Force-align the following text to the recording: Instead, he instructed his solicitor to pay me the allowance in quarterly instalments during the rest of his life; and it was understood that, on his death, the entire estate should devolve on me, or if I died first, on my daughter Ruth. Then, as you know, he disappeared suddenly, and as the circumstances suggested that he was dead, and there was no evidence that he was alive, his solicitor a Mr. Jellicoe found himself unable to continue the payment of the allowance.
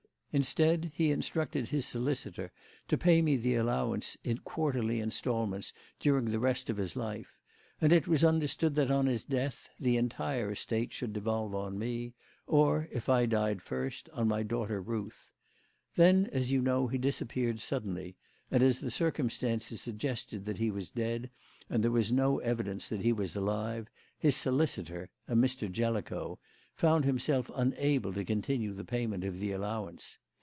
Instead, 0.33 0.93
he 0.95 1.11
instructed 1.11 1.67
his 1.67 1.85
solicitor 1.85 2.53
to 2.87 2.97
pay 2.97 3.21
me 3.21 3.35
the 3.35 3.55
allowance 3.55 4.15
in 4.23 4.37
quarterly 4.37 5.01
instalments 5.01 5.73
during 5.99 6.23
the 6.31 6.39
rest 6.39 6.69
of 6.69 6.77
his 6.77 6.95
life; 6.95 7.37
and 7.81 7.91
it 7.91 8.07
was 8.07 8.23
understood 8.23 8.75
that, 8.75 8.89
on 8.89 9.07
his 9.07 9.25
death, 9.25 9.67
the 9.77 9.97
entire 9.97 10.49
estate 10.53 10.93
should 10.93 11.11
devolve 11.11 11.53
on 11.53 11.77
me, 11.77 12.13
or 12.47 12.87
if 12.93 13.09
I 13.09 13.25
died 13.25 13.61
first, 13.61 14.07
on 14.13 14.29
my 14.29 14.41
daughter 14.41 14.81
Ruth. 14.81 15.29
Then, 15.97 16.29
as 16.31 16.49
you 16.49 16.61
know, 16.61 16.87
he 16.87 16.97
disappeared 16.97 17.59
suddenly, 17.59 18.15
and 18.49 18.63
as 18.63 18.79
the 18.79 18.89
circumstances 18.91 19.81
suggested 19.81 20.45
that 20.45 20.59
he 20.59 20.71
was 20.71 20.89
dead, 20.89 21.29
and 21.69 21.83
there 21.83 21.91
was 21.91 22.13
no 22.13 22.39
evidence 22.39 22.87
that 22.87 23.01
he 23.01 23.11
was 23.11 23.35
alive, 23.35 23.89
his 24.17 24.37
solicitor 24.37 25.09
a 25.27 25.35
Mr. 25.35 25.69
Jellicoe 25.69 26.39
found 26.73 27.03
himself 27.03 27.51
unable 27.53 28.13
to 28.13 28.23
continue 28.23 28.71
the 28.71 28.85
payment 28.85 29.23
of 29.25 29.39
the 29.39 29.51
allowance. 29.51 30.17